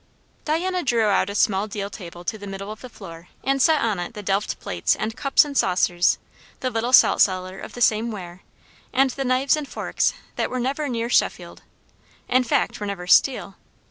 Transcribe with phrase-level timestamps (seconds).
[0.45, 3.83] Diana drew out a small deal table to the middle of the floor, and set
[3.83, 6.17] on it the delf plates and cups and saucers,
[6.61, 8.41] the little saltcellar of the same ware,
[8.91, 11.61] and the knives and forks that were never near Sheffield;
[12.27, 13.57] in fact, were never steel.